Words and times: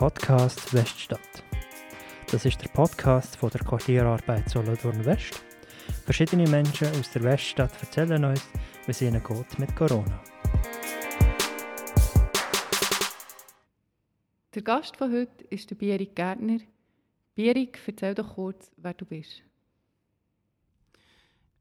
Podcast 0.00 0.72
Weststadt. 0.72 1.44
Das 2.32 2.46
ist 2.46 2.58
der 2.62 2.70
Podcast 2.70 3.36
von 3.36 3.50
der 3.50 3.60
Quartierarbeit 3.60 4.48
Solothurn 4.48 5.04
West. 5.04 5.44
Verschiedene 6.06 6.48
Menschen 6.48 6.88
aus 6.88 7.10
der 7.10 7.22
Weststadt 7.22 7.74
erzählen 7.82 8.24
uns, 8.24 8.48
wie 8.86 8.92
es 8.92 9.02
ihnen 9.02 9.22
geht 9.22 9.58
mit 9.58 9.76
Corona. 9.76 10.22
Der 14.54 14.62
Gast 14.62 14.96
von 14.96 15.12
heute 15.12 15.44
ist 15.50 15.68
der 15.68 15.74
Bierig 15.74 16.14
Gärtner. 16.16 16.60
Bierig, 17.34 17.78
erzähl 17.86 18.14
doch 18.14 18.36
kurz, 18.36 18.72
wer 18.78 18.94
du 18.94 19.04
bist. 19.04 19.42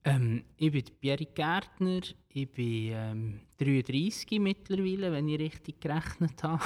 Ähm, 0.06 0.46
ich 0.56 0.72
bin 0.72 0.86
Bierig 1.02 1.36
Gärtner, 1.36 2.00
ich 2.30 2.50
bin 2.50 2.94
ähm, 2.94 3.40
33 3.58 4.40
mittlerweile, 4.40 5.12
wenn 5.12 5.28
ich 5.28 5.40
richtig 5.40 5.82
gerechnet 5.82 6.42
habe. 6.42 6.64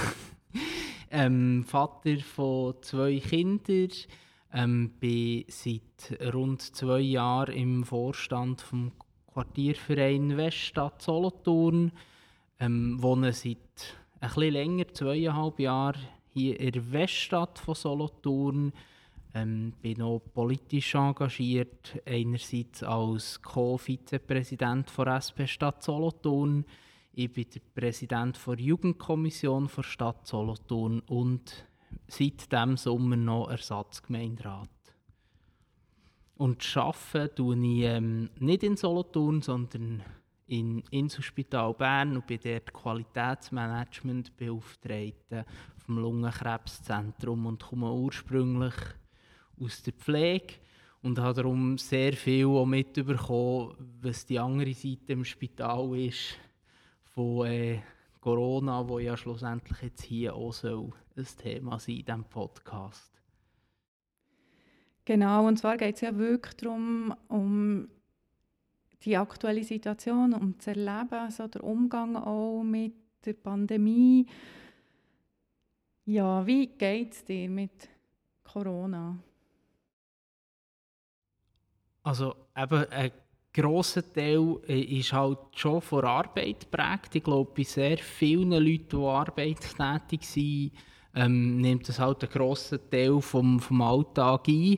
Ähm, 1.14 1.64
Vater 1.64 2.18
von 2.20 2.74
zwei 2.82 3.20
Kindern, 3.20 3.90
ähm, 4.52 4.90
bin 5.00 5.46
seit 5.48 6.34
rund 6.34 6.62
zwei 6.62 7.00
Jahren 7.02 7.54
im 7.54 7.84
Vorstand 7.84 8.62
vom 8.62 8.92
Quartierverein 9.32 10.38
Weststadt 10.38 11.02
Solothurn, 11.04 11.92
ähm, 12.60 13.02
wohne 13.02 13.32
seit 13.32 13.58
ein 14.20 14.30
bisschen 14.30 14.54
länger, 14.54 14.88
zweieinhalb 14.92 15.60
Jahre, 15.60 16.00
hier 16.30 16.60
in 16.60 16.72
der 16.72 16.92
Weststadt 16.92 17.60
von 17.60 17.76
Solothurn. 17.76 18.74
Ähm, 19.36 19.74
bin 19.82 20.02
auch 20.02 20.22
politisch 20.34 20.96
engagiert, 20.96 22.00
einerseits 22.06 22.84
als 22.84 23.42
Co-Vizepräsident 23.42 24.92
der 24.98 25.16
SP 25.18 25.46
Stadt 25.46 25.84
Solothurn. 25.84 26.66
Ich 27.16 27.32
bin 27.32 27.46
der 27.54 27.62
Präsident 27.80 28.40
der 28.48 28.56
Jugendkommission 28.56 29.70
der 29.78 29.84
Stadt 29.84 30.26
Solothurn 30.26 31.00
und 31.02 31.68
seit 32.08 32.52
diesem 32.52 32.76
Sommer 32.76 33.16
noch 33.16 33.52
Ersatzgemeinderat. 33.52 34.68
Und 36.38 36.76
arbeite 36.76 37.36
tue 37.36 37.56
ich 37.56 37.84
ähm, 37.84 38.32
nicht 38.40 38.64
in 38.64 38.78
Solothurn, 38.78 39.44
sondern 39.44 40.02
in 40.48 40.82
Inselspital 40.90 41.76
Bern 41.76 42.16
und 42.16 42.26
bin 42.26 42.40
dort 42.44 42.74
Qualitätsmanagement 42.74 44.36
beauftragt 44.36 45.46
vom 45.86 46.00
Lungenkrebszentrum 46.00 47.46
und 47.46 47.62
komme 47.62 47.94
ursprünglich 47.94 48.74
aus 49.62 49.84
der 49.84 49.94
Pflege 49.94 50.56
und 51.04 51.20
habe 51.20 51.36
darum 51.36 51.78
sehr 51.78 52.14
viel 52.14 52.66
mitbekommen, 52.66 53.76
was 54.02 54.26
die 54.26 54.40
andere 54.40 54.74
Seite 54.74 55.14
im 55.14 55.24
Spital 55.24 55.96
ist 55.96 56.40
von 57.14 57.46
äh, 57.46 57.80
Corona, 58.20 58.88
wo 58.88 59.00
ja 59.00 59.16
schlussendlich 59.18 59.82
jetzt 59.82 60.04
hier 60.04 60.36
auch 60.36 60.54
soll 60.54 60.92
ein 61.16 61.28
Thema 61.38 61.80
sein 61.80 61.98
in 61.98 62.06
diesem 62.06 62.24
Podcast. 62.24 63.12
Genau, 65.06 65.48
und 65.48 65.58
zwar 65.58 65.78
geht 65.78 65.96
es 65.96 66.02
ja 66.02 66.16
wirklich 66.18 66.56
darum, 66.56 67.14
um 67.28 67.90
die 69.04 69.18
aktuelle 69.18 69.64
Situation, 69.64 70.34
um 70.34 70.58
zu 70.60 70.70
erleben, 70.70 71.14
also 71.14 71.48
der 71.48 71.64
Umgang 71.64 72.16
auch 72.16 72.64
mit 72.64 72.94
der 73.26 73.34
Pandemie. 73.34 74.26
Ja, 76.06 76.46
wie 76.46 76.68
geht 76.68 77.14
es 77.14 77.26
dir 77.26 77.50
mit 77.50 77.90
Corona? 78.44 79.18
Also 82.04 82.36
eben 82.56 82.86
ein 82.90 83.12
grosser 83.54 84.12
Teil 84.12 84.60
äh, 84.68 84.80
ist 84.80 85.14
halt 85.14 85.40
schon 85.56 85.82
von 85.82 86.04
Arbeit 86.04 86.62
geprägt. 86.62 87.16
Ich 87.16 87.24
glaube, 87.24 87.52
bei 87.56 87.64
sehr 87.64 87.98
vielen 87.98 88.52
Leuten, 88.52 88.90
die 88.90 89.06
arbeitstätig 89.06 90.28
sind, 90.28 90.72
ähm, 91.16 91.62
nimmt 91.62 91.88
das 91.88 92.00
halt 92.00 92.24
einen 92.24 92.32
grossen 92.32 92.80
Teil 92.90 93.22
vom, 93.22 93.60
vom 93.60 93.82
Alltag 93.82 94.48
ein. 94.48 94.78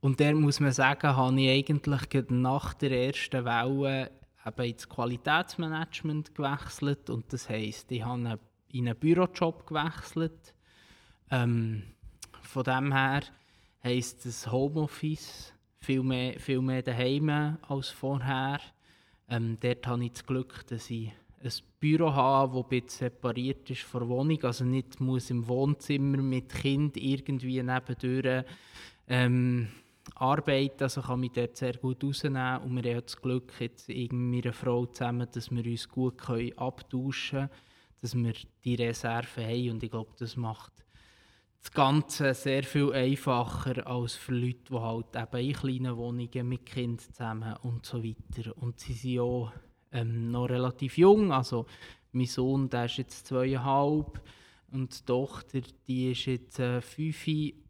Und 0.00 0.20
da 0.20 0.32
muss 0.32 0.60
man 0.60 0.72
sagen, 0.72 1.16
habe 1.16 1.40
ich 1.40 1.50
eigentlich 1.50 2.30
nach 2.30 2.74
der 2.74 3.06
ersten 3.06 3.44
Welle 3.44 4.10
eben 4.46 4.64
ins 4.64 4.88
Qualitätsmanagement 4.88 6.34
gewechselt. 6.34 7.10
Und 7.10 7.32
das 7.32 7.48
heisst, 7.48 7.90
ich 7.92 8.04
habe 8.04 8.38
in 8.72 8.88
einen 8.88 8.98
Bürojob 8.98 9.66
gewechselt. 9.66 10.54
Ähm, 11.30 11.82
von 12.42 12.64
dem 12.64 12.92
her 12.92 13.22
heisst 13.82 14.24
das 14.24 14.50
Homeoffice 14.50 15.52
viel 15.80 16.02
mehr, 16.02 16.38
viel 16.38 16.60
mehr 16.60 16.82
daheim 16.82 17.58
als 17.68 17.88
vorher. 17.88 18.60
Ähm, 19.28 19.58
dort 19.60 19.86
habe 19.86 20.04
ich 20.04 20.12
das 20.12 20.26
Glück, 20.26 20.66
dass 20.68 20.90
ich 20.90 21.12
ein 21.42 21.52
Büro 21.78 22.12
habe, 22.12 22.64
das 22.68 22.82
ein 22.82 22.88
separiert 22.88 23.70
ist 23.70 23.82
von 23.82 24.00
der 24.00 24.08
Wohnung. 24.08 24.42
Also 24.42 24.64
nicht 24.64 25.00
muss 25.00 25.30
im 25.30 25.46
Wohnzimmer 25.46 26.18
mit 26.18 26.48
Kind 26.48 26.96
irgendwie 26.96 27.62
nebendurch 27.62 28.44
ähm, 29.06 29.68
arbeiten. 30.14 30.82
Also 30.82 31.02
kann 31.02 31.20
mich 31.20 31.32
dort 31.32 31.56
sehr 31.56 31.74
gut 31.74 32.02
rausnehmen. 32.02 32.62
Und 32.62 32.82
wir 32.82 32.94
haben 32.94 33.02
das 33.04 33.20
Glück, 33.20 33.52
jetzt 33.60 33.88
mit 33.88 34.12
meiner 34.12 34.52
Frau 34.52 34.86
zusammen, 34.86 35.28
dass 35.30 35.50
wir 35.50 35.64
uns 35.64 35.88
gut 35.88 36.20
abtauschen 36.56 37.38
können, 37.38 37.50
dass 38.00 38.14
wir 38.14 38.34
die 38.64 38.74
Reserve 38.74 39.44
haben. 39.44 39.70
Und 39.70 39.82
ich 39.82 39.90
glaube, 39.90 40.10
das 40.18 40.36
macht 40.36 40.72
das 41.68 41.74
Ganze 41.74 42.32
sehr 42.32 42.62
viel 42.62 42.92
einfacher 42.94 43.86
als 43.86 44.14
für 44.14 44.32
Leute, 44.32 44.70
die 44.70 44.74
halt 44.74 45.14
eben 45.14 45.48
in 45.48 45.52
kleinen 45.52 45.96
Wohnungen 45.98 46.48
mit 46.48 46.64
Kindern 46.64 46.98
zusammen 46.98 47.56
und 47.62 47.84
so 47.84 48.02
weiter. 48.02 48.56
Und 48.56 48.80
sie 48.80 48.94
sind 48.94 49.20
auch 49.20 49.52
ähm, 49.92 50.30
noch 50.30 50.46
relativ 50.46 50.96
jung, 50.96 51.30
also 51.30 51.66
mein 52.12 52.24
Sohn, 52.24 52.70
der 52.70 52.86
ist 52.86 52.96
jetzt 52.96 53.26
zweieinhalb 53.26 54.22
und 54.72 54.98
die 54.98 55.04
Tochter, 55.04 55.60
die 55.86 56.12
ist 56.12 56.24
jetzt 56.24 56.58
äh, 56.58 56.80
fünf 56.80 57.26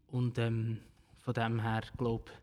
und 0.07 0.37
ähm, 0.37 0.79
von 1.17 1.33
dem 1.33 1.61
her 1.61 1.81
glaube 1.97 2.31
ich, 2.31 2.39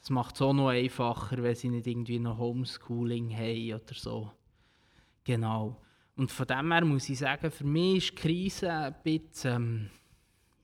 das 0.00 0.10
macht 0.10 0.36
es 0.36 0.42
auch 0.42 0.54
noch 0.54 0.68
einfacher, 0.68 1.42
wenn 1.42 1.54
sie 1.54 1.68
nicht 1.68 1.86
irgendwie 1.86 2.18
noch 2.18 2.38
Homeschooling 2.38 3.30
haben 3.36 3.74
oder 3.74 3.94
so. 3.94 4.32
Genau. 5.22 5.82
Und 6.16 6.32
von 6.32 6.46
dem 6.46 6.72
her 6.72 6.84
muss 6.84 7.08
ich 7.08 7.18
sagen, 7.18 7.50
für 7.50 7.64
mich 7.64 7.96
ist 7.96 8.10
die 8.12 8.14
Krise 8.14 8.72
ein 8.72 8.94
bisschen... 9.02 9.54
Ähm, 9.54 9.90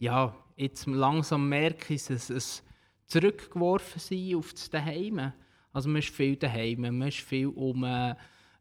ja, 0.00 0.34
jetzt 0.56 0.86
langsam 0.86 1.48
merke 1.48 1.94
ich, 1.94 2.04
dass 2.04 2.30
es 2.30 2.64
zurückgeworfen 3.06 4.00
sein 4.00 4.34
auf 4.34 4.52
das 4.52 4.70
Daheim. 4.70 5.32
Also 5.72 5.88
man 5.88 5.98
ist 5.98 6.10
viel 6.10 6.36
daheim, 6.36 6.80
man 6.80 7.08
ist 7.08 7.20
viel 7.20 7.48
um, 7.48 7.84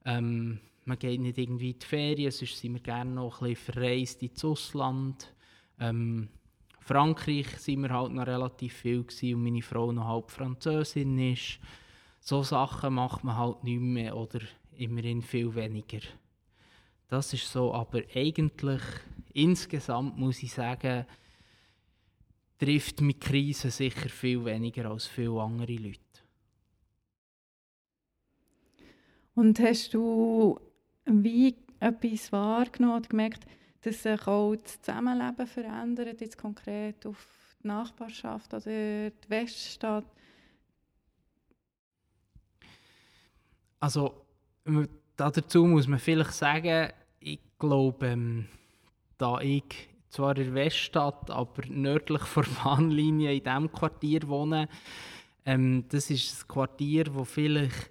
ähm, 0.06 0.60
man 0.86 1.00
geht 1.00 1.22
nicht 1.22 1.38
irgendwie 1.38 1.72
in 1.72 1.80
die 1.80 1.86
Ferien, 1.86 2.32
sonst 2.32 2.58
sind 2.58 2.74
wir 2.74 2.82
gerne 2.82 3.12
noch 3.12 3.42
ein 3.42 3.50
bisschen 3.50 3.74
verreist 3.74 4.22
ins 4.22 4.46
Ausland. 4.46 5.34
Ähm, 5.80 6.30
Frankreich 6.82 7.48
sind 7.58 7.82
wir 7.82 7.90
halt 7.90 8.12
noch 8.12 8.28
relativ 8.28 8.74
viel 8.74 9.04
gewesen 9.04 9.36
und 9.36 9.44
meine 9.44 9.62
Frau 9.62 9.92
noch 9.92 10.08
halb 10.08 10.32
Französin 10.32 11.18
ist. 11.20 11.60
So 12.20 12.44
Sachen 12.44 12.96
macht 12.96 13.24
man 13.24 13.38
halt 13.38 13.64
nicht 13.64 13.80
mehr 13.80 14.16
oder 14.16 14.40
immerhin 14.76 15.22
viel 15.22 15.54
weniger. 15.56 16.02
Das 17.08 17.34
ist 17.34 17.52
so, 17.52 17.74
aber 17.74 18.02
eigentlich 18.14 18.82
insgesamt 19.34 20.18
muss 20.18 20.44
ich 20.44 20.54
sagen, 20.54 21.06
trifft 22.60 23.02
mit 23.02 23.22
Krisen 23.22 23.72
sicher 23.72 24.10
viel 24.10 24.44
weniger 24.46 24.92
als 24.92 25.08
viele 25.08 25.42
andere 25.42 25.76
Leute. 25.76 26.00
Und 29.34 29.60
hast 29.60 29.94
du 29.94 30.60
wie 31.06 31.56
etwas 31.80 32.32
wahrgenommen 32.32 32.98
und 32.98 33.10
gemerkt, 33.10 33.46
dass 33.82 34.04
sich 34.04 34.28
auch 34.28 34.56
das 34.56 34.82
Zusammenleben 34.82 35.48
verändert, 35.48 36.20
jetzt 36.20 36.38
konkret 36.38 37.06
auf 37.06 37.56
die 37.64 37.68
Nachbarschaft 37.68 38.54
oder 38.54 39.10
die 39.10 39.30
Weststadt? 39.30 40.06
Also 43.80 44.26
dazu 45.16 45.66
muss 45.66 45.88
man 45.88 46.00
vielleicht 46.00 46.34
sagen, 46.34 46.92
ich 47.22 47.40
glaube, 47.58 48.08
ähm, 48.08 48.48
da 49.18 49.40
ich 49.40 49.89
zwar 50.10 50.38
in 50.38 50.46
der 50.46 50.54
Weststadt, 50.54 51.30
aber 51.30 51.64
nördlich 51.68 52.22
vor 52.22 52.44
der 52.44 52.52
Bahnlinie 52.64 53.34
in 53.34 53.44
diesem 53.44 53.72
Quartier 53.72 54.28
wohnen. 54.28 54.68
Ähm, 55.46 55.86
das 55.90 56.10
ist 56.10 56.44
ein 56.44 56.48
Quartier, 56.48 57.06
wo 57.14 57.24
vielleicht 57.24 57.90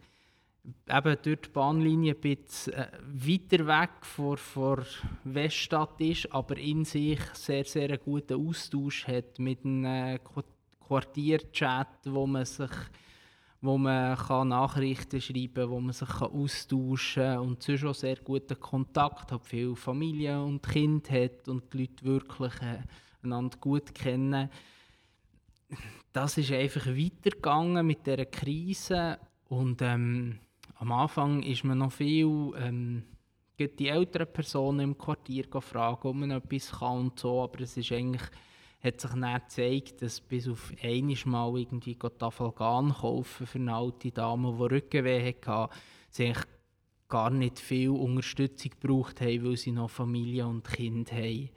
eben 0.89 1.17
durch 1.23 1.41
die 1.41 1.49
Bahnlinie 1.49 2.15
ein 2.15 2.21
bisschen 2.21 2.75
äh, 2.75 2.89
weiter 3.03 3.67
weg 3.67 3.91
von, 4.03 4.37
der 4.55 4.85
Weststadt 5.25 6.01
ist, 6.01 6.33
aber 6.33 6.57
in 6.59 6.85
sich 6.85 7.21
sehr, 7.33 7.65
sehr 7.65 7.89
einen 7.89 8.01
guten 8.05 8.49
Austausch 8.49 9.07
hat 9.07 9.39
mit 9.39 9.65
einem 9.65 10.19
Quartierchat, 10.87 11.89
wo 12.05 12.27
man 12.27 12.45
sich 12.45 12.71
wo 13.61 13.77
man 13.77 14.17
kann 14.17 14.49
Nachrichten 14.49 15.21
schreiben 15.21 15.55
kann, 15.55 15.71
wo 15.71 15.81
man 15.81 15.93
sich 15.93 16.09
kann 16.09 16.31
austauschen 16.31 17.23
kann 17.23 17.39
und 17.41 17.63
sonst 17.63 17.81
schon 17.81 17.95
sehr 17.95 18.17
guten 18.17 18.59
Kontakt 18.59 19.33
hat, 19.33 19.47
viel 19.47 19.75
Familie 19.75 20.43
und 20.43 20.63
Kind 20.63 21.11
hat 21.11 21.49
und 21.49 21.73
die 21.73 21.79
Leute 21.79 22.05
wirklich 22.05 22.55
äh, 22.63 22.83
einander 23.23 23.59
gut 23.59 23.95
kennen. 23.95 24.49
Das 26.13 26.39
ist 26.39 26.53
einfach 26.53 26.87
weitergegangen 26.87 27.87
mit 27.87 28.07
dieser 28.07 28.25
Krise 28.27 29.19
und 29.49 29.83
ähm, 29.83 30.39
am 30.77 30.93
Anfang 30.93 31.43
ist 31.43 31.65
man 31.65 31.79
noch 31.79 31.93
viel 31.93 32.53
ähm, 32.57 33.03
die 33.59 33.89
älteren 33.89 34.33
Personen 34.33 34.81
im 34.81 34.99
Quartier 34.99 35.45
fragen, 35.61 36.09
ob 36.09 36.15
man 36.15 36.31
etwas 36.31 36.71
kann 36.71 36.99
und 36.99 37.19
so, 37.19 37.43
aber 37.43 37.61
es 37.63 37.77
ist 37.77 37.91
eigentlich, 37.91 38.23
hat 38.81 39.01
sich 39.01 39.11
dann 39.11 39.41
gezeigt, 39.41 40.03
dass 40.03 40.21
bis 40.21 40.49
auf 40.49 40.73
einmal 40.83 41.17
mal 41.25 41.59
irgendwie 41.59 41.97
Tafalgan 41.97 42.93
kaufen 42.93 43.47
für 43.47 43.59
eine 43.59 43.75
alte 43.75 44.13
Dame, 44.13 44.55
die 44.57 44.75
Rückenweh 44.75 45.29
hatte, 45.29 45.69
sie 46.11 46.27
eigentlich 46.27 46.45
gar 47.09 47.31
nicht 47.31 47.59
viel 47.59 47.91
Unterstützung 47.91 48.73
gebraucht 48.81 49.21
haben, 49.21 49.45
weil 49.45 49.57
sie 49.57 49.73
noch 49.73 49.91
Familie 49.91 50.47
und 50.47 50.65
Kind 50.65 51.11
haben. 51.13 51.49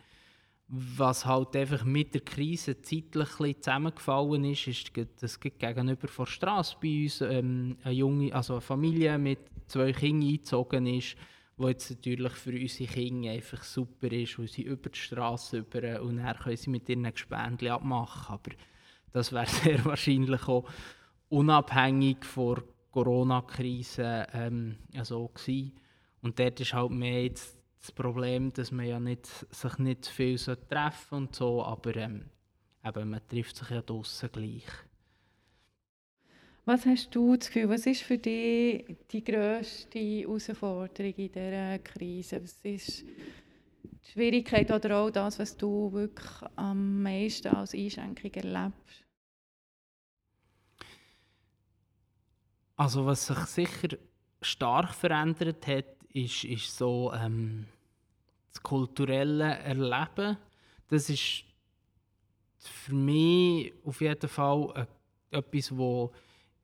Was 0.67 1.25
halt 1.25 1.55
einfach 1.57 1.83
mit 1.83 2.13
der 2.13 2.21
Krise 2.21 2.81
zeitlich 2.81 3.29
zusammengefallen 3.59 4.45
ist, 4.45 4.67
ist, 4.67 4.91
dass 5.19 5.39
gegenüber 5.39 6.07
der 6.07 6.25
Straße 6.25 6.77
bei 6.81 7.03
uns 7.03 7.19
ähm, 7.19 7.77
eine 7.83 7.93
junge, 7.93 8.33
also 8.33 8.53
eine 8.53 8.61
Familie 8.61 9.17
mit 9.17 9.39
zwei 9.67 9.91
Kindern 9.91 10.29
eingezogen 10.29 10.85
ist, 10.85 11.17
wo 11.57 11.67
jetzt 11.67 11.89
natürlich 11.89 12.33
für 12.33 12.51
unsere 12.51 12.91
Kinder 12.91 13.31
einfach 13.31 13.63
super 13.63 14.11
ist, 14.11 14.39
weil 14.39 14.47
sie 14.47 14.63
über 14.63 14.89
die 14.89 14.97
Straße 14.99 15.59
über 15.59 16.01
und 16.01 16.17
dann 16.17 16.37
können 16.37 16.57
sie 16.57 16.69
mit 16.69 16.89
ihren 16.89 17.11
Gespendli 17.11 17.69
abmachen. 17.69 18.33
Aber 18.35 18.51
das 19.11 19.31
wäre 19.31 19.45
sehr 19.63 19.85
wahrscheinlich 19.85 20.47
auch 20.47 20.67
unabhängig 21.29 22.25
von 22.25 22.63
Corona-Krise 22.91 24.27
ähm, 24.33 24.77
so 25.03 25.27
gewesen. 25.27 25.73
Und 26.21 26.39
dort 26.39 26.59
ist 26.59 26.73
halt 26.73 26.91
mehr 26.91 27.23
jetzt 27.23 27.57
das 27.79 27.91
Problem, 27.91 28.53
dass 28.53 28.71
man 28.71 28.85
ja 28.85 28.99
nicht, 28.99 29.25
sich 29.49 29.77
nicht 29.79 30.05
viel 30.05 30.37
treffen 30.37 31.17
und 31.17 31.35
so, 31.35 31.63
aber 31.63 31.95
ähm, 31.95 32.29
eben, 32.85 33.09
man 33.09 33.27
trifft 33.27 33.57
sich 33.57 33.69
ja 33.69 33.81
draussen 33.81 34.29
gleich. 34.31 34.67
Was 36.65 36.85
hast 36.85 37.15
du 37.15 37.35
das 37.35 37.47
Gefühl, 37.47 37.69
was 37.69 37.87
ist 37.87 38.03
für 38.03 38.19
dich 38.19 38.85
die 39.11 39.23
grösste 39.23 39.97
Herausforderung 39.97 41.13
in 41.15 41.31
dieser 41.31 41.79
Krise? 41.79 42.43
Was 42.43 42.59
ist 42.63 43.03
die 43.03 44.11
Schwierigkeit 44.11 44.69
oder 44.69 44.97
auch 44.97 45.09
das, 45.09 45.39
was 45.39 45.57
du 45.57 45.91
wirklich 45.91 46.29
am 46.55 47.01
meisten 47.01 47.47
als 47.47 47.73
Einschränkung 47.73 48.31
erlebst? 48.31 49.05
Also 52.75 53.05
was 53.07 53.25
sich 53.25 53.37
sicher 53.37 53.97
stark 54.41 54.93
verändert 54.93 55.65
hat, 55.65 55.85
ist, 56.13 56.43
ist 56.43 56.77
so 56.77 57.11
ähm, 57.13 57.65
das 58.51 58.61
kulturelle 58.61 59.57
Erleben. 59.59 60.37
Das 60.89 61.09
ist 61.09 61.43
für 62.59 62.93
mich 62.93 63.73
auf 63.83 64.01
jeden 64.01 64.29
Fall 64.29 64.87
äh, 65.31 65.37
etwas, 65.37 65.75
wo 65.75 66.11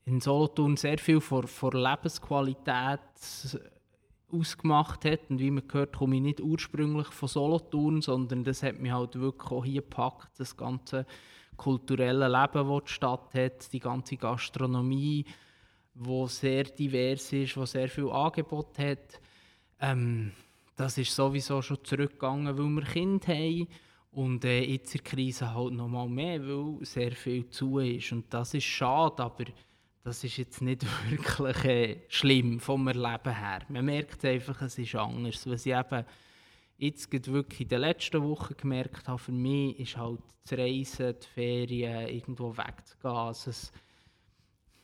in 0.08 0.22
Solothurn 0.22 0.78
sehr 0.78 0.98
viel 0.98 1.20
von, 1.20 1.46
von 1.46 1.74
Lebensqualität 1.74 3.00
ausgemacht 4.32 5.04
hat. 5.04 5.30
Und 5.30 5.40
wie 5.40 5.52
man 5.52 5.68
gehört, 5.68 5.98
komme 5.98 6.16
ich 6.16 6.22
nicht 6.22 6.40
ursprünglich 6.40 7.08
von 7.08 7.28
Solothurn, 7.28 8.02
sondern 8.02 8.46
das 8.46 8.64
hat 8.64 8.80
mich 8.80 8.92
halt 8.92 9.20
wirklich 9.20 9.52
auch 9.52 9.66
hier 9.66 9.82
gepackt, 9.82 10.40
das 10.40 10.56
ganze 10.56 11.06
kulturelle 11.58 12.28
Leben, 12.28 12.70
das 12.70 12.84
die 12.86 12.94
Stadt 12.94 13.34
hat, 13.34 13.74
die 13.74 13.80
ganze 13.80 14.16
Gastronomie, 14.16 15.26
wo 15.94 16.28
sehr 16.28 16.64
divers 16.64 17.34
ist, 17.34 17.58
wo 17.58 17.66
sehr 17.66 17.90
viel 17.90 18.10
Angebot 18.10 18.80
hat. 18.80 19.20
Ähm, 19.82 20.32
das 20.78 20.98
ist 20.98 21.14
sowieso 21.14 21.62
schon 21.62 21.84
zurückgegangen, 21.84 22.58
weil 22.58 22.66
wir 22.66 22.84
Kinder 22.84 23.28
haben 23.28 23.68
und 24.12 24.46
äh, 24.46 24.62
jetzt 24.64 24.96
in 24.96 25.02
der 25.04 25.12
Krise 25.12 25.54
halt 25.54 25.74
noch 25.74 25.90
mal 25.90 26.08
mehr, 26.08 26.40
weil 26.48 26.86
sehr 26.86 27.12
viel 27.12 27.50
zu 27.50 27.80
ist 27.80 28.14
und 28.14 28.34
das 28.34 28.54
ist 28.54 28.64
schade, 28.64 29.22
aber 29.22 29.46
das 30.08 30.24
ist 30.24 30.38
jetzt 30.38 30.62
nicht 30.62 30.86
wirklich 31.10 31.66
äh, 31.66 31.98
schlimm 32.08 32.62
vom 32.62 32.88
Erleben 32.88 33.36
her. 33.36 33.60
Man 33.68 33.86
merkt 33.86 34.24
einfach, 34.24 34.62
es 34.62 34.78
ist 34.78 34.96
anders, 34.96 35.46
was 35.46 35.66
ich 35.66 35.74
eben 35.74 36.06
jetzt 36.78 37.12
wirklich 37.28 37.62
in 37.62 37.68
den 37.68 37.82
letzten 37.82 38.24
Wochen 38.24 38.56
gemerkt 38.56 39.08
habe, 39.10 39.20
für 39.20 39.34
mich 39.34 39.78
ist 39.80 39.98
halt 39.98 40.22
das 40.44 40.58
Reisen, 40.58 41.16
die 41.22 41.28
Ferien, 41.28 42.08
irgendwo 42.08 42.56
wegzugehen, 42.56 43.16
also 43.16 43.50
es, 43.50 43.72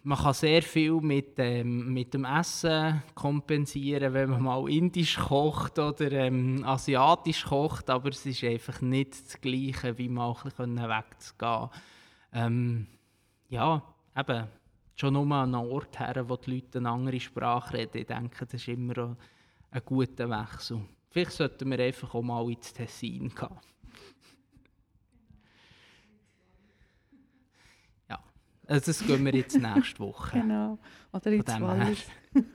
man 0.02 0.18
kann 0.18 0.34
sehr 0.34 0.62
viel 0.62 1.00
mit, 1.00 1.36
ähm, 1.38 1.94
mit 1.94 2.14
dem 2.14 2.26
Essen 2.26 3.02
kompensieren, 3.16 4.14
wenn 4.14 4.32
man 4.32 4.44
mal 4.44 4.70
indisch 4.70 5.16
kocht 5.16 5.80
oder 5.80 6.12
ähm, 6.12 6.66
asiatisch 6.66 7.46
kocht, 7.46 7.90
aber 7.90 8.10
es 8.10 8.26
ist 8.26 8.44
einfach 8.44 8.82
nicht 8.82 9.14
das 9.14 9.40
Gleiche, 9.40 9.98
wie 9.98 10.10
mal 10.10 10.36
wegzugehen. 10.36 11.70
Ähm, 12.34 12.88
ja, 13.48 13.82
eben, 14.18 14.50
schon 14.96 15.14
nur 15.14 15.24
an 15.36 15.56
einem 15.56 15.72
Ort 15.72 16.00
her, 16.00 16.28
wo 16.28 16.38
die 16.38 16.56
Leute 16.56 16.78
eine 16.80 16.90
andere 16.90 17.20
Sprache 17.20 17.74
reden. 17.74 17.98
Ich 17.98 18.08
denke, 18.08 18.46
das 18.46 18.54
ist 18.54 18.68
immer 18.68 19.16
ein 19.72 19.82
guter 19.86 20.30
Wechsel. 20.30 20.82
Vielleicht 21.10 21.32
sollten 21.32 21.70
wir 21.70 21.80
einfach 21.80 22.14
auch 22.14 22.22
mal 22.22 22.50
ins 22.50 22.74
Tessin 22.74 23.30
gehen. 23.30 23.48
Also 28.66 28.92
das 28.92 29.06
gehen 29.06 29.26
wir 29.26 29.36
jetzt 29.36 29.58
nächste 29.60 30.00
Woche. 30.00 30.40
genau. 30.40 30.80
Oder 31.12 31.32
ins 31.34 31.60
Wallis. 31.60 32.08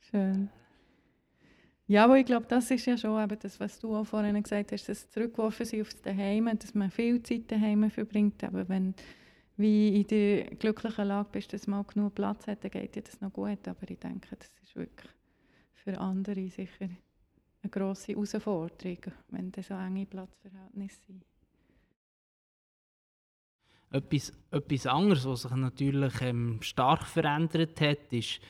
Schön. 0.00 0.48
Ja, 1.88 2.04
aber 2.04 2.18
ich 2.18 2.26
glaube, 2.26 2.44
das 2.46 2.70
ist 2.70 2.84
ja 2.84 2.98
schon 2.98 3.22
eben 3.22 3.38
das, 3.40 3.58
was 3.58 3.80
du 3.80 3.96
auch 3.96 4.04
vorhin 4.04 4.42
gesagt 4.42 4.72
hast, 4.72 4.90
das 4.90 5.10
Zurückgeworfen 5.10 5.64
sein 5.64 5.80
aufs 5.80 6.00
Daheim, 6.02 6.50
dass 6.58 6.74
man 6.74 6.90
viel 6.90 7.22
Zeit 7.22 7.50
daheim 7.50 7.90
verbringt. 7.90 8.44
Aber 8.44 8.68
wenn 8.68 8.94
wie 9.56 10.02
in 10.02 10.06
der 10.06 10.44
glücklichen 10.56 11.08
Lage 11.08 11.30
bist, 11.32 11.52
dass 11.52 11.66
man 11.66 11.86
genug 11.86 12.14
Platz 12.14 12.46
hat, 12.46 12.62
dann 12.62 12.70
geht 12.70 12.94
dir 12.94 13.02
das 13.02 13.20
noch 13.22 13.32
gut. 13.32 13.66
Aber 13.66 13.90
ich 13.90 13.98
denke, 13.98 14.36
das 14.36 14.50
ist 14.62 14.76
wirklich 14.76 15.10
für 15.72 15.98
andere 15.98 16.48
sicher 16.50 16.90
eine 17.62 17.70
grosse 17.70 18.12
Herausforderung, 18.12 18.98
wenn 19.30 19.50
das 19.50 19.68
so 19.68 19.74
enge 19.74 20.04
Platzverhältnisse 20.04 21.00
sind. 21.06 21.24
Etwas, 23.90 24.32
etwas 24.50 24.86
anderes, 24.86 25.24
was 25.24 25.42
sich 25.42 25.52
natürlich 25.52 26.20
ähm, 26.20 26.58
stark 26.60 27.06
verändert 27.06 27.80
hat, 27.80 28.12
ist 28.12 28.40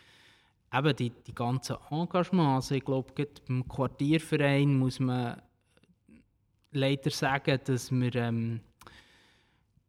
eben 0.72 0.96
die, 0.96 1.10
die 1.10 1.34
ganzen 1.34 1.76
Engagements. 1.90 2.70
Ich 2.70 2.84
glaube, 2.84 3.26
beim 3.46 3.66
Quartierverein 3.66 4.78
muss 4.78 5.00
man 5.00 5.40
leider 6.72 7.10
sagen, 7.10 7.58
dass 7.64 7.90
wir 7.90 8.14
ähm, 8.14 8.60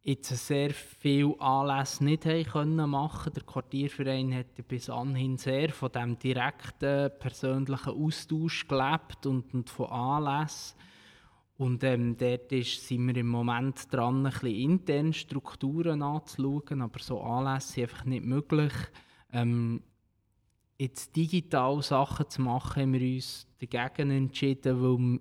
jetzt 0.02 0.46
sehr 0.46 0.70
viele 0.70 1.38
Anlässe 1.40 2.04
nicht 2.04 2.24
haben 2.24 2.44
können 2.44 2.90
machen. 2.90 3.32
Der 3.34 3.42
Quartierverein 3.42 4.34
hat 4.34 4.66
bis 4.66 4.88
anhin 4.88 5.36
sehr 5.36 5.70
von 5.70 5.92
dem 5.92 6.18
direkten 6.18 7.10
persönlichen 7.18 7.92
Austausch 7.92 8.66
gelebt 8.66 9.26
und, 9.26 9.52
und 9.52 9.68
von 9.68 9.90
Anlässen. 9.90 10.78
Und 11.58 11.84
ähm, 11.84 12.16
dort 12.16 12.50
ist, 12.52 12.88
sind 12.88 13.06
wir 13.06 13.16
im 13.18 13.28
Moment 13.28 13.92
dran, 13.92 14.24
ein 14.24 14.32
bisschen 14.32 14.48
intern 14.48 15.12
Strukturen 15.12 16.00
anzuschauen, 16.00 16.80
aber 16.80 16.98
so 17.00 17.20
Anlässe 17.20 17.72
sind 17.72 17.82
einfach 17.82 18.04
nicht 18.06 18.24
möglich. 18.24 18.72
Ähm, 19.30 19.82
jetzt 20.80 21.14
digital 21.14 21.82
Sachen 21.82 22.28
zu 22.30 22.40
machen, 22.40 22.82
haben 22.82 22.92
wir 22.94 23.14
uns 23.14 23.46
dagegen 23.60 24.10
entschieden, 24.10 24.82
weil, 24.82 25.20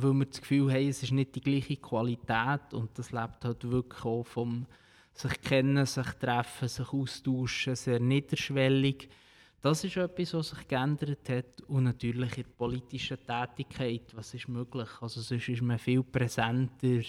weil 0.00 0.14
wir 0.14 0.26
das 0.26 0.40
Gefühl 0.40 0.72
haben, 0.72 0.88
es 0.88 1.02
ist 1.02 1.12
nicht 1.12 1.34
die 1.34 1.40
gleiche 1.40 1.76
Qualität 1.76 2.72
und 2.72 2.96
das 2.96 3.10
lebt 3.10 3.44
halt 3.44 3.68
wirklich 3.68 4.04
auch 4.04 4.24
vom 4.24 4.66
sich 5.14 5.40
kennen, 5.40 5.84
sich 5.84 6.06
treffen, 6.12 6.68
sich 6.68 6.92
austauschen, 6.92 7.74
sehr 7.74 7.98
niederschwellig. 7.98 9.08
Das 9.60 9.82
ist 9.82 9.96
etwas, 9.96 10.34
was 10.34 10.50
sich 10.50 10.68
geändert 10.68 11.28
hat. 11.28 11.60
Und 11.62 11.82
natürlich 11.84 12.38
in 12.38 12.44
der 12.44 12.50
politischen 12.50 13.18
Tätigkeit, 13.26 14.14
was 14.14 14.32
ist 14.34 14.46
möglich? 14.46 14.88
Also 15.00 15.20
sonst 15.20 15.48
ist 15.48 15.62
man 15.62 15.80
viel 15.80 16.04
präsenter 16.04 17.00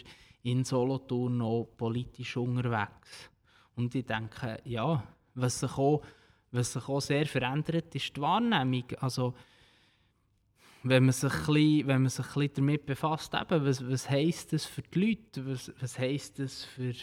in 0.41 0.63
Solothurn 0.63 1.38
noch 1.38 1.69
politisch 1.77 2.35
unterwegs. 2.35 3.29
Und 3.75 3.93
ich 3.93 4.07
denke, 4.07 4.59
ja, 4.65 5.03
was 5.35 5.59
sich 5.59 5.77
auch, 5.77 6.01
was 6.51 6.74
sich 6.74 6.88
auch 6.88 7.01
sehr 7.01 7.25
verändert, 7.25 7.94
ist 7.96 8.15
die 8.15 8.22
Wahrnehmung. 8.22 8.86
Also, 9.00 9.34
wenn 10.84 11.06
man 11.06 11.13
sich 11.13 11.32
ein 11.32 11.39
bisschen, 11.46 11.88
wenn 11.88 12.01
man 12.01 12.10
sich 12.10 12.25
ein 12.25 12.34
bisschen 12.34 12.53
damit 12.56 12.86
befasst, 12.86 13.34
eben, 13.34 13.65
was, 13.65 13.89
was 13.89 14.10
heisst 14.10 14.53
das 14.53 14.65
für 14.65 14.82
die 14.82 15.00
Leute, 15.00 15.46
was, 15.46 15.72
was 15.79 16.00
heisst 16.00 16.39
das 16.39 16.63
für 16.63 16.94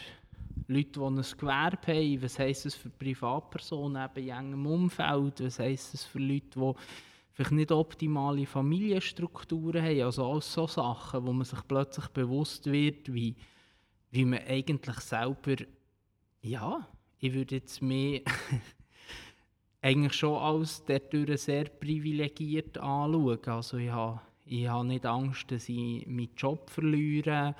Leute, 0.68 0.90
die 0.92 1.00
ein 1.00 1.16
Gewerbe 1.16 1.86
haben, 1.86 2.22
was 2.22 2.38
heisst 2.38 2.64
das 2.64 2.74
für 2.74 2.88
Privatpersonen 2.88 4.04
eben 4.04 4.28
in 4.28 4.34
engem 4.34 4.66
Umfeld, 4.66 5.44
was 5.44 5.58
heisst 5.58 5.94
das 5.94 6.04
für 6.04 6.18
Leute, 6.18 6.58
die 6.58 6.72
vielleicht 7.32 7.52
nicht 7.52 7.70
optimale 7.70 8.46
Familienstrukturen 8.46 9.82
haben, 9.82 10.02
also 10.02 10.32
all 10.32 10.40
so 10.40 10.66
Sachen, 10.66 11.26
wo 11.26 11.32
man 11.34 11.44
sich 11.44 11.60
plötzlich 11.68 12.08
bewusst 12.08 12.64
wird, 12.64 13.12
wie, 13.12 13.36
wie 14.10 14.24
man 14.24 14.40
eigentlich 14.48 14.98
selber, 15.00 15.56
ja, 16.40 16.88
ich 17.18 17.34
würde 17.34 17.56
jetzt 17.56 17.82
mehr 17.82 18.22
eigentlich 19.86 20.14
schon 20.14 20.36
als 20.36 20.82
dadurch 20.84 21.42
sehr 21.42 21.66
privilegiert 21.66 22.76
anschauen. 22.76 23.38
Also 23.46 23.76
ich 23.76 23.90
habe, 23.90 24.20
ich 24.44 24.66
habe 24.66 24.86
nicht 24.86 25.06
Angst, 25.06 25.50
dass 25.52 25.68
ich 25.68 26.04
meinen 26.08 26.34
Job 26.36 26.68
verliere, 26.68 27.54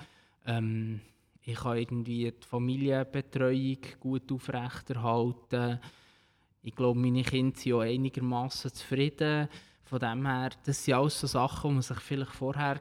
ähm, 0.45 1.01
ich 1.45 1.55
kann 1.55 1.79
irgendwie 1.79 2.33
die 2.33 2.47
Familienbetreuung 2.47 3.79
gut 4.01 4.33
aufrechterhalten. 4.33 5.79
ich 6.65 6.75
glaube, 6.75 6.99
meine 6.99 7.23
Kinder 7.23 7.57
sind 7.57 7.75
auch 7.75 7.83
einigermaßen 7.83 8.73
zufrieden. 8.73 9.49
Von 9.85 10.01
dem 10.01 10.27
her, 10.27 10.51
das 10.65 10.85
sind 10.85 10.95
alles 10.95 11.21
so 11.21 11.29
Sachen, 11.29 11.71
wo 11.71 11.75
man 11.75 11.83
sich 11.83 12.01
vielleicht 12.01 12.33
vorher 12.33 12.81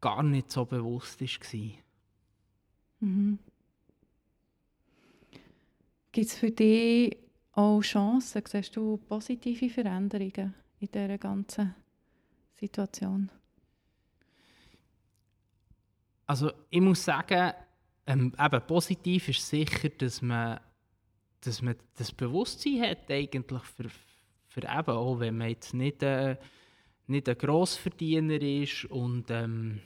gar 0.00 0.22
nicht 0.22 0.50
so 0.50 0.64
bewusst 0.64 1.20
war. 1.20 1.60
Mhm. 3.00 3.38
Gibt 6.10 6.26
es 6.28 6.38
für 6.38 6.50
dich 6.50 7.27
auch 7.58 7.80
Chancen? 7.82 8.42
Siehst 8.46 8.76
du 8.76 8.96
positive 8.96 9.68
Veränderungen 9.68 10.54
in 10.78 10.88
dieser 10.88 11.18
ganzen 11.18 11.74
Situation? 12.54 13.28
Also 16.26 16.52
ich 16.70 16.80
muss 16.80 17.04
sagen, 17.04 17.52
ähm, 18.06 18.32
eben 18.38 18.66
positiv 18.66 19.28
ist 19.28 19.48
sicher, 19.48 19.88
dass 19.88 20.22
man, 20.22 20.60
dass 21.40 21.60
man 21.60 21.74
das 21.96 22.12
Bewusstsein 22.12 22.82
hat 22.82 23.10
eigentlich 23.10 23.62
für, 23.62 23.88
für 24.46 24.62
eben 24.62 24.90
auch, 24.90 25.18
wenn 25.18 25.38
man 25.38 25.48
jetzt 25.48 25.74
nicht, 25.74 26.02
äh, 26.02 26.36
nicht 27.06 27.28
ein 27.28 27.38
Grossverdiener 27.38 28.40
ist 28.40 28.84
und 28.84 29.30
ähm, 29.30 29.80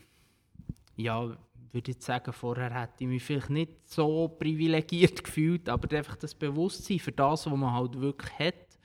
ja, 0.97 1.37
würde 1.73 1.91
ich 1.91 2.03
sagen, 2.03 2.33
vorher 2.33 2.73
hätte 2.73 3.05
ich 3.05 3.07
mich 3.07 3.23
vielleicht 3.23 3.51
nicht 3.51 3.89
so 3.89 4.29
privilegiert 4.29 5.25
gefühlt, 5.25 5.69
aber 5.69 5.97
einfach 5.97 6.17
das 6.17 6.35
Bewusstsein 6.35 6.99
für 6.99 7.13
das, 7.13 7.47
was 7.47 7.57
man 7.57 7.73
halt 7.73 7.99
wirklich 8.01 8.39
hat 8.39 8.79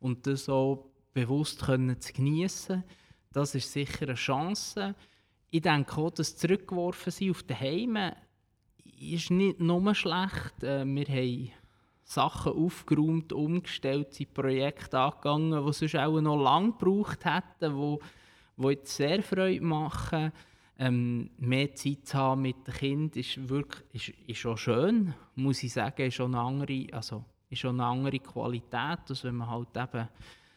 und 0.00 0.26
das 0.26 0.46
so 0.46 0.90
bewusst 1.14 1.62
können 1.62 2.00
zu 2.00 2.12
genießen, 2.12 2.82
das 3.32 3.54
ist 3.54 3.72
sicher 3.72 4.06
eine 4.06 4.14
Chance. 4.14 4.94
Ich 5.50 5.62
denke 5.62 5.96
auch, 5.98 6.10
dass 6.10 6.36
zurückgeworfen 6.36 7.12
sein 7.12 7.30
auf 7.30 7.42
die 7.42 7.54
Heime 7.54 8.16
ist 8.98 9.30
nicht 9.30 9.60
nur 9.60 9.94
schlecht. 9.94 10.62
Äh, 10.62 10.84
wir 10.84 11.06
haben 11.06 11.50
Sachen 12.02 12.52
aufgeräumt, 12.52 13.32
umgestellt, 13.32 14.14
sind 14.14 14.32
Projekte 14.32 14.98
angegangen, 14.98 15.66
die 15.66 15.72
sonst 15.72 15.96
auch 15.96 16.20
noch 16.20 16.42
lange 16.42 16.72
gebraucht 16.72 17.24
hätten, 17.24 17.76
die, 17.76 17.98
die 18.56 18.68
jetzt 18.68 18.96
sehr 18.96 19.22
Freude 19.22 19.64
machen 19.64 20.32
ähm, 20.78 21.30
mehr 21.38 21.74
Zeit 21.74 22.06
zu 22.06 22.18
haben 22.18 22.42
mit 22.42 22.66
dem 22.66 22.74
Kind 22.74 23.16
ist 23.16 23.48
wirklich 23.48 23.84
ist, 23.92 24.28
ist 24.28 24.46
auch 24.46 24.58
schön, 24.58 25.14
muss 25.34 25.62
ich 25.62 25.72
sagen, 25.72 26.02
ist 26.02 26.14
schon 26.14 26.34
eine 26.34 26.44
andere, 26.44 26.86
also 26.92 27.24
ist 27.48 27.60
schon 27.60 27.80
eine 27.80 27.88
andere 27.88 28.18
Qualität, 28.18 28.98
als 29.08 29.24
wenn 29.24 29.36
man 29.36 29.50
halt 29.50 29.76
eben, 29.76 30.08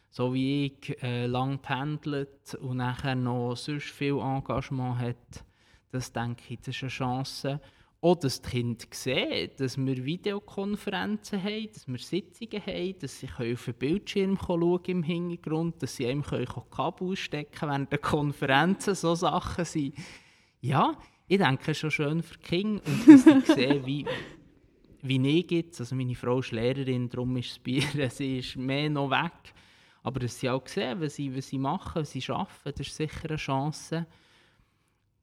so 0.10 0.34
wie 0.34 0.66
ich, 0.66 1.04
äh, 1.04 1.28
lang 1.28 1.60
pendelt 1.60 2.56
und 2.56 2.78
nachher 2.78 3.16
noch 3.16 3.56
sonst 3.56 3.90
viel 3.90 4.18
Engagement 4.18 4.98
hat, 4.98 5.46
das 5.92 6.12
denke 6.12 6.44
ich, 6.50 6.60
das 6.60 6.76
ist 6.76 6.84
eine 6.84 6.90
Chance. 6.90 7.62
Auch, 8.02 8.16
dass 8.16 8.42
die 8.42 8.50
Kinder 8.50 8.86
sehen, 8.92 9.52
dass 9.58 9.78
wir 9.78 10.06
Videokonferenzen 10.06 11.44
haben, 11.44 11.70
dass 11.74 11.86
wir 11.86 11.98
Sitzungen 11.98 12.66
haben, 12.66 13.00
dass 13.00 13.20
sie 13.20 13.28
auf 13.28 13.66
den 13.66 13.74
Bildschirm 13.74 14.38
schauen 14.38 14.86
im 14.86 15.04
Hintergrund, 15.04 15.84
dass 15.84 15.98
sie 15.98 16.08
einem 16.08 16.24
Kabel 16.24 17.18
stecken 17.18 17.70
während 17.70 17.92
der 17.92 18.00
Konferenzen, 18.00 18.96
so 18.96 19.16
Sachen 19.16 19.66
sind. 19.66 19.96
Ja, 20.62 20.98
ich 21.28 21.40
denke, 21.40 21.76
schon 21.76 21.92
schön 21.92 22.24
für 22.24 22.38
die 22.38 22.44
Kinder 22.44 22.82
und 22.86 23.08
dass 23.08 23.26
sie 23.26 23.54
sehen, 23.54 23.86
wie, 23.86 24.06
wie 25.02 25.40
ich 25.40 25.52
jetzt, 25.52 25.82
also 25.82 25.94
meine 25.94 26.16
Frau 26.16 26.40
ist 26.40 26.52
Lehrerin, 26.52 27.10
darum 27.10 27.36
ist 27.36 27.52
es 27.52 27.60
bei 27.60 27.72
ihr, 27.72 28.10
sie 28.10 28.40
ist 28.40 28.56
mehr 28.56 28.90
noch 28.90 29.10
weg, 29.10 29.54
aber 30.04 30.22
dass 30.22 30.40
sie 30.40 30.50
auch 30.50 30.66
sehen, 30.68 31.02
was 31.02 31.16
sie, 31.16 31.36
was 31.36 31.50
sie 31.50 31.58
machen, 31.58 32.02
was 32.02 32.12
sie 32.12 32.24
arbeiten, 32.30 32.78
das 32.78 32.88
ist 32.88 32.96
sicher 32.96 33.28
eine 33.28 33.36
Chance. 33.36 34.06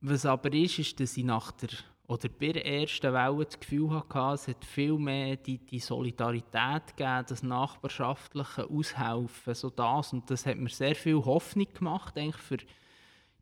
Was 0.02 0.26
aber 0.26 0.52
ist, 0.52 0.78
ist, 0.78 1.00
dass 1.00 1.14
sie 1.14 1.24
nach 1.24 1.52
der 1.52 1.70
oder 2.08 2.28
bei 2.28 2.52
der 2.52 2.64
ersten 2.64 3.12
Welle 3.12 3.44
das 3.44 3.58
Gefühl 3.58 3.90
hatte, 3.90 4.34
es 4.34 4.48
hat 4.48 4.64
viel 4.64 4.96
mehr 4.96 5.36
die, 5.36 5.58
die 5.58 5.80
Solidarität 5.80 6.96
gegeben, 6.96 7.24
das 7.28 7.42
nachbarschaftliche 7.42 8.70
Aushelfen, 8.70 9.54
so 9.54 9.70
das. 9.70 10.12
Und 10.12 10.30
das 10.30 10.46
hat 10.46 10.56
mir 10.56 10.68
sehr 10.68 10.94
viel 10.94 11.16
Hoffnung 11.16 11.66
gemacht, 11.74 12.16
eigentlich 12.16 12.36
für, 12.36 12.58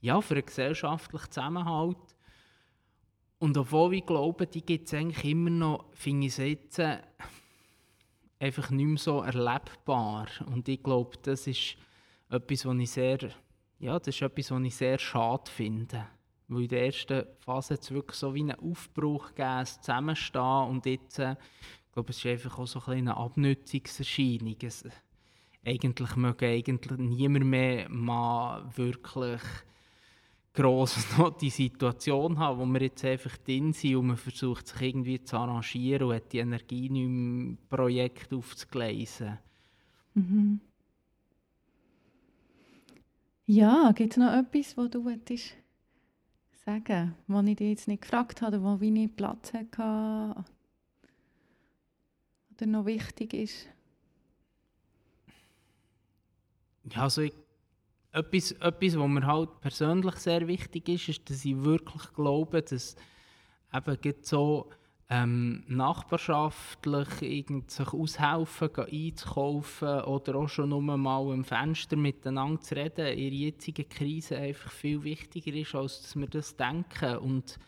ja, 0.01 0.21
für 0.21 0.35
einen 0.35 0.47
gesellschaftlichen 0.47 1.31
Zusammenhalt. 1.31 1.99
Und 3.39 3.59
obwohl 3.59 3.95
ich 3.95 4.07
glaube, 4.07 4.47
die 4.47 4.65
gibt 4.65 4.87
es 4.87 4.95
eigentlich 4.95 5.25
immer 5.25 5.51
noch, 5.51 5.85
finde 5.93 6.29
ich 6.29 6.39
jetzt 6.39 6.79
äh, 6.79 6.99
einfach 8.39 8.71
nicht 8.71 8.87
mehr 8.87 8.99
so 8.99 9.21
erlebbar. 9.21 10.27
Und 10.47 10.67
ich 10.69 10.83
glaube, 10.83 11.19
das 11.21 11.47
ist 11.47 11.77
etwas, 12.31 12.65
was 12.65 12.77
ich 12.79 12.91
sehr, 12.91 13.19
ja, 13.79 13.99
das 13.99 14.09
ist 14.09 14.23
etwas, 14.23 14.51
was 14.51 14.63
ich 14.63 14.75
sehr 14.75 14.99
schade 14.99 15.51
finde. 15.51 16.07
Weil 16.49 16.63
in 16.63 16.69
der 16.69 16.87
ersten 16.87 17.25
Phase 17.39 17.75
hat 17.75 17.83
es 17.83 17.91
wirklich 17.91 18.19
so 18.19 18.35
wie 18.35 18.41
einen 18.41 18.59
Aufbruch 18.59 19.29
gegeben, 19.29 19.49
ein 19.49 19.67
Zusammenstehen 19.67 20.69
und 20.69 20.87
jetzt, 20.87 21.19
äh, 21.19 21.33
ich 21.87 21.93
glaube, 21.93 22.11
es 22.11 22.19
ist 22.19 22.27
einfach 22.27 22.59
auch 22.59 22.67
so 22.67 22.81
ein 22.87 22.99
eine 22.99 23.17
Abnutzungserscheinung. 23.17 24.57
Es, 24.63 24.85
eigentlich 25.65 26.17
möge 26.17 26.47
eigentlich 26.47 26.99
niemand 26.99 27.47
mehr 27.47 27.89
mal 27.89 28.65
wirklich 28.77 29.41
gross 30.53 30.97
noch 31.19 31.37
die 31.37 31.51
Situation 31.51 32.39
haben, 32.39 32.61
wo 32.61 32.67
wir 32.67 32.83
jetzt 32.83 33.05
einfach 33.05 33.37
drin 33.39 33.73
sind 33.73 33.97
und 33.97 34.07
man 34.09 34.17
versucht 34.17 34.69
sich 34.69 34.81
irgendwie 34.83 35.23
zu 35.23 35.37
arrangieren 35.37 36.09
und 36.09 36.15
hat 36.15 36.33
die 36.33 36.39
Energie 36.39 36.89
nicht 36.91 37.05
im 37.05 37.59
Projekt 37.69 38.33
aufzugleisen. 38.33 39.39
Mhm. 40.15 40.61
Ja, 43.47 43.93
gibt 43.93 44.13
es 44.13 44.17
noch 44.17 44.33
etwas, 44.33 44.77
wo 44.77 44.87
du 44.87 45.09
hättest 45.09 45.55
sagen, 46.65 47.15
was 47.27 47.47
ich 47.47 47.57
dich 47.57 47.69
jetzt 47.71 47.89
nicht 47.89 48.03
gefragt 48.03 48.43
habe, 48.43 48.63
wo 48.63 48.81
wie 48.81 48.91
nicht 48.91 49.17
Platz 49.17 49.53
hatte 49.53 50.45
oder 52.51 52.67
noch 52.67 52.87
wichtig 52.87 53.35
ist? 53.35 53.69
Ja, 56.91 57.03
also 57.03 57.23
ich, 57.23 57.33
etwas, 58.13 58.53
etwas, 58.53 58.99
was 58.99 59.09
mir 59.09 59.27
halt 59.27 59.61
persönlich 59.61 60.15
sehr 60.17 60.47
wichtig 60.47 60.89
ist, 60.89 61.09
ist, 61.09 61.31
dass 61.31 61.45
ich 61.45 61.63
wirklich 61.63 62.13
glaube, 62.13 62.63
dass 62.63 62.97
eben 63.73 64.15
so 64.23 64.71
ähm, 65.11 65.65
nachbarschaftlich 65.69 67.23
irgend 67.23 67.71
sich 67.71 67.93
aushelfen, 67.93 68.71
einzukaufen 68.75 70.01
oder 70.03 70.37
auch 70.37 70.49
schon 70.49 70.71
nur 70.71 70.81
mal 70.81 71.33
am 71.33 71.45
Fenster 71.45 71.97
miteinander 71.97 72.61
zu 72.61 72.75
reden, 72.75 73.07
in 73.07 73.31
der 73.31 73.33
jetzigen 73.33 73.89
Krise 73.89 74.39
einfach 74.39 74.71
viel 74.71 75.03
wichtiger 75.05 75.53
ist, 75.53 75.75
als 75.75 76.03
dass 76.03 76.17
wir 76.17 76.27
das 76.27 76.57
denken. 76.57 77.19
Und 77.19 77.59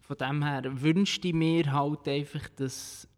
von 0.00 0.16
dem 0.16 0.44
her 0.44 0.62
wünschte 0.80 1.28
ich 1.28 1.34
mir 1.34 1.72
halt 1.72 2.06
einfach, 2.06 2.48
dass 2.56 3.08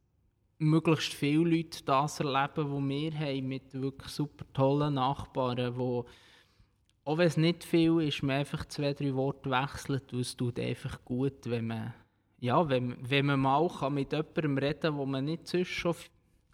möglichst 0.59 1.13
viele 1.13 1.57
Leute 1.57 1.85
das 1.85 2.21
erleben, 2.21 2.73
was 2.73 2.89
wir 2.89 3.19
haben, 3.19 3.49
mit 3.49 3.75
wirklich 3.75 4.13
super 4.13 4.47
tollen 4.53 4.95
Nachbarn, 4.95 5.77
wo 5.77 6.07
auch 7.05 7.19
wenn 7.19 7.27
es 7.27 7.37
nicht 7.37 7.65
viel 7.65 8.01
ist, 8.01 8.23
man 8.23 8.37
einfach 8.37 8.65
zwei, 8.67 8.95
drei 8.95 9.13
Worte 9.15 9.51
wechselt, 9.51 10.13
und 10.13 10.21
es 10.21 10.37
tut 10.37 10.61
einfach 10.61 11.05
gut, 11.05 11.51
wenn 11.51 11.67
man 11.67 11.95
ja, 12.43 12.69
wenn, 12.69 12.97
wenn 13.09 13.27
man 13.27 13.39
mal 13.39 13.69
kann 13.69 13.95
mit 13.95 14.11
jemandem 14.11 14.59
reden 14.59 14.81
kann, 14.81 14.97
wo 14.97 15.07
man 15.07 15.25
nicht 15.25 15.47
sonst 15.47 15.69
schon 15.69 15.95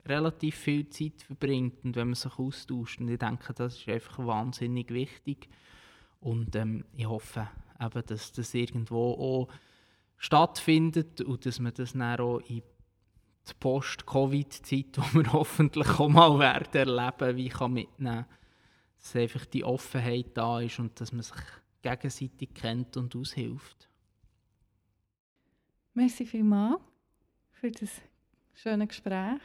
relativ 0.05 0.55
viel 0.57 0.87
Zeit 0.91 1.23
verbringt 1.23 1.83
und 1.83 1.97
wenn 1.97 2.09
man 2.09 2.15
sich 2.15 2.39
austauscht. 2.39 3.01
Und 3.01 3.09
ich 3.09 3.19
denke, 3.19 3.55
das 3.55 3.79
ist 3.79 3.89
einfach 3.89 4.19
wahnsinnig 4.19 4.91
wichtig. 4.91 5.49
Und 6.21 6.55
ähm, 6.57 6.85
ich 6.95 7.09
hoffe, 7.09 7.49
eben, 7.81 8.03
dass 8.05 8.33
das 8.33 8.53
irgendwo 8.53 9.13
auch 9.15 9.49
stattfindet 10.19 11.23
und 11.23 11.47
dass 11.47 11.59
man 11.59 11.73
das 11.73 11.95
dann 11.95 12.21
auch 12.21 12.41
in 12.41 12.57
die 12.57 13.55
Post-Covid-Zeit, 13.59 14.95
die 14.95 15.15
wir 15.15 15.33
hoffentlich 15.33 15.89
auch 15.99 16.11
mal 16.11 16.39
werden 16.39 16.87
erleben, 16.87 17.37
wie 17.39 17.49
kann 17.49 17.73
mitnehmen, 17.73 18.27
dass 18.99 19.17
einfach 19.17 19.47
die 19.47 19.65
Offenheit 19.65 20.37
da 20.37 20.61
ist 20.61 20.81
und 20.81 21.01
dass 21.01 21.13
man 21.13 21.23
sich 21.23 21.41
gegenseitig 21.81 22.53
kennt 22.53 22.99
und 22.99 23.17
aushilft. 23.17 23.88
Merci 25.99 26.25
vielmals 26.25 26.81
für 27.51 27.73
das 27.73 27.91
schöne 28.55 28.87
Gespräch. 28.87 29.41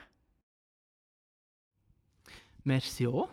Merci 2.64 3.08
auch. 3.08 3.28